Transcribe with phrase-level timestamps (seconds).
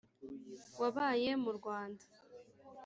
[0.81, 2.05] wabaye mu rwanda.